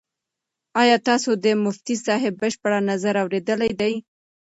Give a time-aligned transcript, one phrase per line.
[0.81, 3.93] ایا تاسو د مفتي صاحب بشپړ نظر اورېدلی دی؟